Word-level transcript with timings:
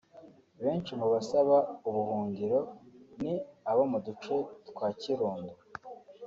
Benshi 0.63 0.91
mu 0.99 1.07
basaba 1.13 1.55
ubuhungiro 1.87 2.59
ni 3.21 3.33
abo 3.69 3.83
mu 3.91 3.99
duce 4.05 4.35
twa 4.69 4.87
Kirundo 4.99 5.53